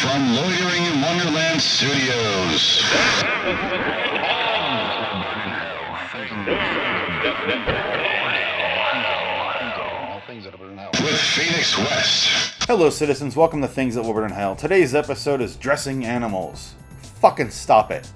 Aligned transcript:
from 0.00 0.34
Loitering 0.34 0.86
in 0.86 1.02
Wonderland 1.02 1.60
Studios. 1.60 2.82
With 11.02 11.20
Phoenix 11.20 11.76
West. 11.76 12.28
Hello, 12.66 12.88
citizens. 12.88 13.36
Welcome 13.36 13.60
to 13.60 13.68
Things 13.68 13.94
That 13.94 14.02
Will 14.02 14.14
Burn 14.14 14.30
in 14.30 14.30
Hell. 14.30 14.56
Today's 14.56 14.94
episode 14.94 15.42
is 15.42 15.56
Dressing 15.56 16.06
Animals. 16.06 16.76
Fucking 17.20 17.50
stop 17.50 17.90
it. 17.90 18.10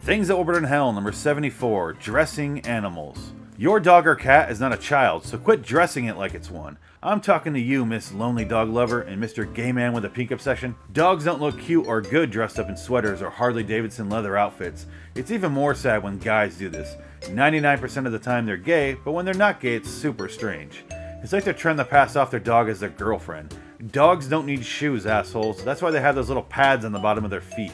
Things 0.00 0.26
That 0.26 0.36
Will 0.36 0.42
Burn 0.42 0.56
in 0.56 0.64
Hell, 0.64 0.92
number 0.92 1.12
74 1.12 1.92
Dressing 1.92 2.58
Animals. 2.66 3.32
Your 3.62 3.78
dog 3.78 4.08
or 4.08 4.16
cat 4.16 4.50
is 4.50 4.58
not 4.58 4.72
a 4.72 4.76
child, 4.76 5.24
so 5.24 5.38
quit 5.38 5.62
dressing 5.62 6.06
it 6.06 6.16
like 6.16 6.34
it's 6.34 6.50
one. 6.50 6.78
I'm 7.00 7.20
talking 7.20 7.54
to 7.54 7.60
you, 7.60 7.86
Miss 7.86 8.12
Lonely 8.12 8.44
Dog 8.44 8.68
Lover 8.68 9.02
and 9.02 9.22
Mr. 9.22 9.54
Gay 9.54 9.70
Man 9.70 9.92
with 9.92 10.04
a 10.04 10.10
Pink 10.10 10.32
Obsession. 10.32 10.74
Dogs 10.92 11.24
don't 11.24 11.40
look 11.40 11.60
cute 11.60 11.86
or 11.86 12.00
good 12.00 12.32
dressed 12.32 12.58
up 12.58 12.68
in 12.68 12.76
sweaters 12.76 13.22
or 13.22 13.30
Harley 13.30 13.62
Davidson 13.62 14.10
leather 14.10 14.36
outfits. 14.36 14.86
It's 15.14 15.30
even 15.30 15.52
more 15.52 15.76
sad 15.76 16.02
when 16.02 16.18
guys 16.18 16.56
do 16.56 16.68
this. 16.68 16.96
99% 17.20 18.04
of 18.04 18.10
the 18.10 18.18
time 18.18 18.46
they're 18.46 18.56
gay, 18.56 18.94
but 18.94 19.12
when 19.12 19.24
they're 19.24 19.32
not 19.32 19.60
gay, 19.60 19.76
it's 19.76 19.88
super 19.88 20.28
strange. 20.28 20.84
It's 21.22 21.32
like 21.32 21.44
they're 21.44 21.54
trying 21.54 21.76
to 21.76 21.84
pass 21.84 22.16
off 22.16 22.32
their 22.32 22.40
dog 22.40 22.68
as 22.68 22.80
their 22.80 22.88
girlfriend. 22.88 23.56
Dogs 23.92 24.26
don't 24.26 24.46
need 24.46 24.64
shoes, 24.64 25.06
assholes. 25.06 25.62
That's 25.62 25.80
why 25.80 25.92
they 25.92 26.00
have 26.00 26.16
those 26.16 26.26
little 26.26 26.42
pads 26.42 26.84
on 26.84 26.90
the 26.90 26.98
bottom 26.98 27.24
of 27.24 27.30
their 27.30 27.40
feet. 27.40 27.70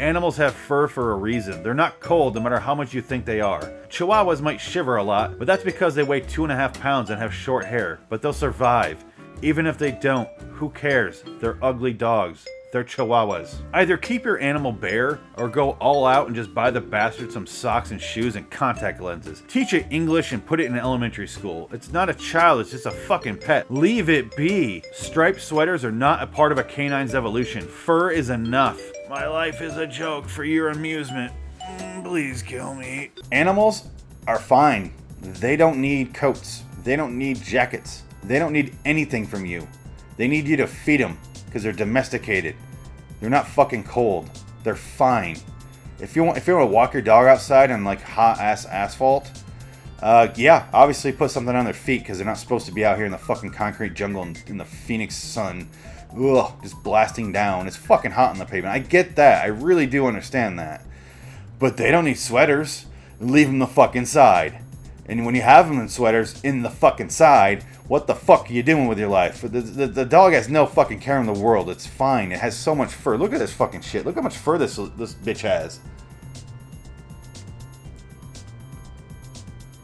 Animals 0.00 0.36
have 0.36 0.54
fur 0.54 0.86
for 0.86 1.10
a 1.10 1.16
reason. 1.16 1.60
They're 1.64 1.74
not 1.74 1.98
cold 1.98 2.36
no 2.36 2.40
matter 2.40 2.60
how 2.60 2.72
much 2.72 2.94
you 2.94 3.02
think 3.02 3.24
they 3.24 3.40
are. 3.40 3.60
Chihuahuas 3.88 4.40
might 4.40 4.60
shiver 4.60 4.96
a 4.96 5.02
lot, 5.02 5.38
but 5.38 5.46
that's 5.48 5.64
because 5.64 5.96
they 5.96 6.04
weigh 6.04 6.20
two 6.20 6.44
and 6.44 6.52
a 6.52 6.56
half 6.56 6.78
pounds 6.78 7.10
and 7.10 7.20
have 7.20 7.34
short 7.34 7.64
hair. 7.64 7.98
But 8.08 8.22
they'll 8.22 8.32
survive. 8.32 9.04
Even 9.42 9.66
if 9.66 9.76
they 9.76 9.90
don't, 9.90 10.28
who 10.52 10.70
cares? 10.70 11.24
They're 11.40 11.58
ugly 11.62 11.92
dogs. 11.94 12.46
They're 12.70 12.84
chihuahuas. 12.84 13.54
Either 13.72 13.96
keep 13.96 14.26
your 14.26 14.38
animal 14.40 14.72
bare 14.72 15.20
or 15.38 15.48
go 15.48 15.70
all 15.72 16.04
out 16.04 16.26
and 16.26 16.36
just 16.36 16.52
buy 16.52 16.70
the 16.70 16.80
bastard 16.82 17.32
some 17.32 17.46
socks 17.46 17.92
and 17.92 18.00
shoes 18.00 18.36
and 18.36 18.48
contact 18.50 19.00
lenses. 19.00 19.42
Teach 19.48 19.72
it 19.72 19.86
English 19.90 20.32
and 20.32 20.44
put 20.44 20.60
it 20.60 20.66
in 20.66 20.76
elementary 20.76 21.26
school. 21.28 21.70
It's 21.72 21.90
not 21.92 22.10
a 22.10 22.14
child, 22.14 22.60
it's 22.60 22.70
just 22.70 22.84
a 22.84 22.90
fucking 22.90 23.38
pet. 23.38 23.72
Leave 23.72 24.10
it 24.10 24.36
be. 24.36 24.82
Striped 24.92 25.40
sweaters 25.40 25.82
are 25.82 25.92
not 25.92 26.22
a 26.22 26.26
part 26.26 26.52
of 26.52 26.58
a 26.58 26.64
canine's 26.64 27.14
evolution. 27.14 27.62
Fur 27.66 28.10
is 28.10 28.28
enough. 28.28 28.80
My 29.08 29.26
life 29.26 29.62
is 29.62 29.78
a 29.78 29.86
joke 29.86 30.28
for 30.28 30.44
your 30.44 30.68
amusement. 30.68 31.32
Mm, 31.62 32.04
Please 32.04 32.42
kill 32.42 32.74
me. 32.74 33.12
Animals 33.32 33.88
are 34.26 34.38
fine. 34.38 34.92
They 35.22 35.56
don't 35.56 35.80
need 35.80 36.12
coats. 36.12 36.64
They 36.84 36.96
don't 36.96 37.16
need 37.16 37.42
jackets. 37.42 38.02
They 38.24 38.38
don't 38.38 38.52
need 38.52 38.76
anything 38.84 39.26
from 39.26 39.46
you. 39.46 39.66
They 40.18 40.28
need 40.28 40.46
you 40.46 40.56
to 40.58 40.66
feed 40.66 41.00
them 41.00 41.16
because 41.48 41.62
they're 41.62 41.72
domesticated. 41.72 42.54
They're 43.20 43.30
not 43.30 43.48
fucking 43.48 43.84
cold. 43.84 44.30
They're 44.62 44.76
fine. 44.76 45.38
If 46.00 46.14
you 46.14 46.22
want, 46.22 46.38
if 46.38 46.46
you 46.46 46.54
want 46.54 46.68
to 46.68 46.72
walk 46.72 46.92
your 46.92 47.02
dog 47.02 47.26
outside 47.26 47.70
on 47.70 47.82
like 47.84 48.00
hot 48.00 48.38
ass 48.38 48.64
asphalt, 48.66 49.30
uh, 50.00 50.28
yeah, 50.36 50.68
obviously 50.72 51.10
put 51.10 51.30
something 51.30 51.54
on 51.54 51.64
their 51.64 51.74
feet 51.74 52.00
because 52.00 52.18
they're 52.18 52.26
not 52.26 52.38
supposed 52.38 52.66
to 52.66 52.72
be 52.72 52.84
out 52.84 52.96
here 52.96 53.06
in 53.06 53.12
the 53.12 53.18
fucking 53.18 53.50
concrete 53.50 53.94
jungle 53.94 54.22
in, 54.22 54.36
in 54.46 54.58
the 54.58 54.64
Phoenix 54.64 55.16
sun. 55.16 55.68
Ugh, 56.16 56.52
just 56.62 56.82
blasting 56.82 57.32
down. 57.32 57.66
It's 57.66 57.76
fucking 57.76 58.12
hot 58.12 58.30
on 58.30 58.38
the 58.38 58.44
pavement. 58.44 58.74
I 58.74 58.78
get 58.78 59.16
that. 59.16 59.44
I 59.44 59.48
really 59.48 59.86
do 59.86 60.06
understand 60.06 60.58
that. 60.58 60.82
But 61.58 61.76
they 61.76 61.90
don't 61.90 62.04
need 62.04 62.18
sweaters. 62.18 62.86
Leave 63.20 63.48
them 63.48 63.58
the 63.58 63.66
fuck 63.66 63.96
inside. 63.96 64.60
And 65.06 65.26
when 65.26 65.34
you 65.34 65.42
have 65.42 65.68
them 65.68 65.80
in 65.80 65.88
sweaters 65.88 66.40
in 66.42 66.62
the 66.62 66.70
fucking 66.70 67.10
side, 67.10 67.64
what 67.88 68.06
the 68.06 68.14
fuck 68.14 68.50
are 68.50 68.52
you 68.52 68.62
doing 68.62 68.86
with 68.86 68.98
your 68.98 69.08
life? 69.08 69.40
The, 69.40 69.48
the, 69.48 69.86
the 69.86 70.04
dog 70.04 70.34
has 70.34 70.48
no 70.48 70.66
fucking 70.66 71.00
care 71.00 71.18
in 71.18 71.26
the 71.26 71.32
world. 71.32 71.70
It's 71.70 71.86
fine. 71.86 72.32
It 72.32 72.38
has 72.38 72.56
so 72.56 72.74
much 72.74 72.92
fur. 72.92 73.16
Look 73.16 73.32
at 73.32 73.38
this 73.38 73.52
fucking 73.52 73.80
shit. 73.80 74.04
Look 74.04 74.14
how 74.14 74.20
much 74.20 74.36
fur 74.36 74.58
this 74.58 74.76
this 74.76 75.14
bitch 75.14 75.40
has. 75.40 75.80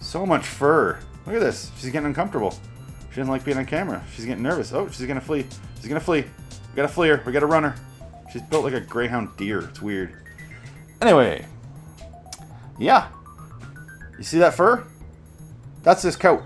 So 0.00 0.26
much 0.26 0.44
fur. 0.44 1.00
Look 1.26 1.36
at 1.36 1.40
this. 1.40 1.72
She's 1.78 1.90
getting 1.90 2.06
uncomfortable. 2.06 2.52
She 3.10 3.16
doesn't 3.16 3.32
like 3.32 3.42
being 3.42 3.56
on 3.56 3.64
camera. 3.64 4.04
She's 4.14 4.26
getting 4.26 4.42
nervous. 4.42 4.72
Oh, 4.74 4.86
she's 4.88 5.06
gonna 5.06 5.20
flee. 5.20 5.46
She's 5.76 5.88
gonna 5.88 5.98
flee. 5.98 6.20
We 6.22 6.76
gotta 6.76 6.88
flee 6.88 7.08
her. 7.08 7.22
We 7.24 7.32
gotta 7.32 7.46
run 7.46 7.62
her. 7.62 7.74
She's 8.30 8.42
built 8.42 8.64
like 8.64 8.74
a 8.74 8.80
greyhound 8.80 9.34
deer. 9.38 9.60
It's 9.60 9.80
weird. 9.80 10.14
Anyway. 11.00 11.46
Yeah. 12.78 13.08
You 14.18 14.24
see 14.24 14.38
that 14.38 14.54
fur? 14.54 14.84
That's 15.82 16.02
this 16.02 16.16
coat. 16.16 16.42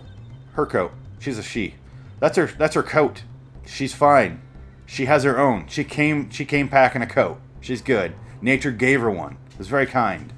Her 0.52 0.66
coat. 0.66 0.92
She's 1.18 1.38
a 1.38 1.42
she. 1.42 1.74
That's 2.20 2.36
her 2.36 2.46
that's 2.46 2.74
her 2.74 2.82
coat. 2.82 3.22
She's 3.66 3.94
fine. 3.94 4.42
She 4.86 5.04
has 5.04 5.24
her 5.24 5.38
own. 5.38 5.66
She 5.68 5.84
came 5.84 6.30
she 6.30 6.44
came 6.44 6.68
packing 6.68 7.02
a 7.02 7.06
coat. 7.06 7.40
She's 7.60 7.82
good. 7.82 8.14
Nature 8.40 8.70
gave 8.70 9.00
her 9.00 9.10
one. 9.10 9.36
It 9.50 9.58
was 9.58 9.68
very 9.68 9.86
kind. 9.86 10.32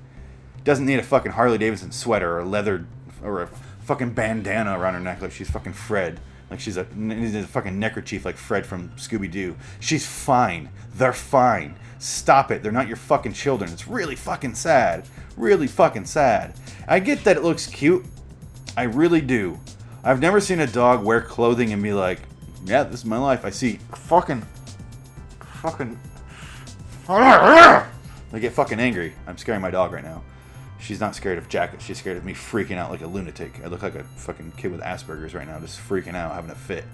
Doesn't 0.65 0.87
need 0.87 0.99
a 0.99 1.03
fucking 1.03 1.33
Harley 1.33 1.59
Davidson 1.59 1.93
sweater 1.93 2.33
or 2.33 2.41
a 2.41 2.45
leather 2.45 2.87
or 3.23 3.43
a 3.43 3.47
fucking 3.85 4.13
bandana 4.13 4.79
around 4.79 4.95
her 4.95 5.01
neck 5.01 5.23
like 5.23 5.33
she's 5.33 5.51
fucking 5.51 5.73
Fred. 5.73 6.21
Like 6.51 6.61
she's 6.61 6.77
a, 6.77 6.83
a 6.83 7.43
fucking 7.45 7.79
neckerchief 7.79 8.25
like 8.25 8.37
Fred 8.37 8.67
from 8.67 8.91
Scooby 8.91 9.31
Doo. 9.31 9.57
She's 9.79 10.05
fine. 10.07 10.69
They're 10.95 11.13
fine. 11.13 11.77
Stop 11.99 12.51
it. 12.51 12.63
They're 12.63 12.73
not 12.73 12.89
your 12.89 12.97
fucking 12.97 13.35
children. 13.35 13.71
It's 13.73 13.87
really 13.87 14.17
fucking 14.17 14.55
sad. 14.55 15.07
Really 15.37 15.69
fucking 15.69 16.07
sad. 16.07 16.55
I 16.89 16.99
get 16.99 17.25
that 17.25 17.37
it 17.37 17.45
looks 17.45 17.67
cute. 17.67 18.05
I 18.77 18.85
really 18.85 19.21
do. 19.21 19.61
I've 20.03 20.21
never 20.21 20.41
seen 20.41 20.61
a 20.61 20.67
dog 20.67 21.05
wear 21.05 21.21
clothing 21.21 21.73
and 21.73 21.83
be 21.83 21.93
like, 21.93 22.21
yeah, 22.65 22.85
this 22.85 23.01
is 23.01 23.05
my 23.05 23.19
life. 23.19 23.45
I 23.45 23.51
see 23.51 23.79
fucking, 23.93 24.43
fucking. 25.61 25.99
I 27.09 28.39
get 28.39 28.53
fucking 28.53 28.79
angry. 28.79 29.15
I'm 29.27 29.37
scaring 29.37 29.61
my 29.61 29.71
dog 29.71 29.93
right 29.93 30.05
now. 30.05 30.23
She's 30.79 31.01
not 31.01 31.15
scared 31.15 31.37
of 31.37 31.49
jackets. 31.49 31.85
She's 31.85 31.99
scared 31.99 32.17
of 32.17 32.25
me 32.25 32.33
freaking 32.33 32.77
out 32.77 32.91
like 32.91 33.03
a 33.03 33.07
lunatic. 33.07 33.61
I 33.63 33.67
look 33.67 33.83
like 33.83 33.95
a 33.95 34.05
fucking 34.05 34.53
kid 34.57 34.73
with 34.73 34.81
Asperger's 34.81 35.35
right 35.35 35.47
now, 35.47 35.59
just 35.61 35.79
freaking 35.79 36.15
out, 36.15 36.33
having 36.35 36.51
a 36.51 36.55
fit. 36.55 36.85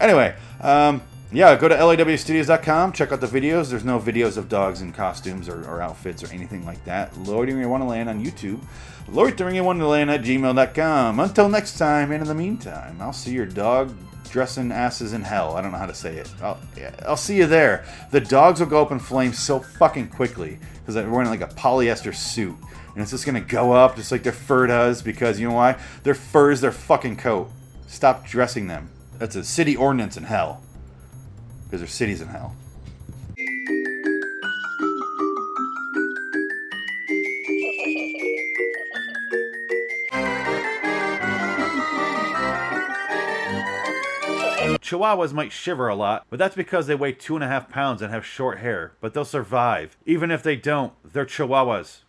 Anyway, 0.00 0.34
um, 0.60 1.02
yeah, 1.30 1.54
go 1.56 1.68
to 1.68 1.74
lawstudios.com, 1.74 2.92
check 2.92 3.12
out 3.12 3.20
the 3.20 3.26
videos. 3.26 3.68
There's 3.68 3.84
no 3.84 3.98
videos 3.98 4.38
of 4.38 4.48
dogs 4.48 4.80
in 4.80 4.92
costumes 4.92 5.48
or, 5.48 5.62
or 5.68 5.82
outfits 5.82 6.24
or 6.24 6.32
anything 6.32 6.64
like 6.64 6.82
that. 6.86 7.16
Loitering 7.18 7.62
in 7.62 7.68
Wonderland 7.68 8.08
on 8.08 8.24
YouTube. 8.24 8.60
Loitering 9.08 9.56
in 9.56 9.64
Wonderland 9.64 10.10
at 10.10 10.22
gmail.com. 10.22 11.20
Until 11.20 11.48
next 11.50 11.76
time, 11.76 12.12
and 12.12 12.22
in 12.22 12.28
the 12.28 12.34
meantime, 12.34 12.96
I'll 13.00 13.12
see 13.12 13.32
your 13.32 13.46
dog 13.46 13.94
dressing 14.30 14.72
asses 14.72 15.12
in 15.12 15.22
hell. 15.22 15.56
I 15.56 15.62
don't 15.62 15.72
know 15.72 15.78
how 15.78 15.86
to 15.86 15.94
say 15.94 16.16
it. 16.16 16.32
I'll, 16.42 16.58
yeah, 16.76 16.94
I'll 17.06 17.16
see 17.16 17.36
you 17.36 17.46
there. 17.46 17.84
The 18.10 18.20
dogs 18.20 18.60
will 18.60 18.66
go 18.66 18.82
up 18.82 18.92
in 18.92 18.98
flames 18.98 19.38
so 19.38 19.60
fucking 19.60 20.08
quickly 20.08 20.58
because 20.80 20.94
they're 20.94 21.10
wearing 21.10 21.28
like 21.28 21.40
a 21.42 21.48
polyester 21.48 22.14
suit. 22.14 22.56
And 22.94 23.02
it's 23.02 23.10
just 23.10 23.26
gonna 23.26 23.40
go 23.40 23.72
up 23.72 23.96
just 23.96 24.10
like 24.10 24.22
their 24.22 24.32
fur 24.32 24.66
does 24.66 25.02
because 25.02 25.38
you 25.38 25.48
know 25.48 25.54
why? 25.54 25.78
Their 26.02 26.14
fur 26.14 26.50
is 26.50 26.60
their 26.60 26.72
fucking 26.72 27.16
coat. 27.16 27.50
Stop 27.86 28.26
dressing 28.26 28.66
them. 28.66 28.90
That's 29.18 29.36
a 29.36 29.44
city 29.44 29.76
ordinance 29.76 30.16
in 30.16 30.24
hell. 30.24 30.62
Because 31.68 31.80
there's 31.80 31.92
cities 31.92 32.22
in 32.22 32.28
hell. 32.28 32.56
Chihuahuas 44.88 45.34
might 45.34 45.52
shiver 45.52 45.88
a 45.88 45.94
lot, 45.94 46.24
but 46.30 46.38
that's 46.38 46.56
because 46.56 46.86
they 46.86 46.94
weigh 46.94 47.12
two 47.12 47.34
and 47.34 47.44
a 47.44 47.48
half 47.48 47.68
pounds 47.68 48.00
and 48.00 48.10
have 48.10 48.24
short 48.24 48.60
hair. 48.60 48.92
But 49.02 49.12
they'll 49.12 49.26
survive. 49.26 49.98
Even 50.06 50.30
if 50.30 50.42
they 50.42 50.56
don't, 50.56 50.94
they're 51.04 51.26
Chihuahuas. 51.26 52.00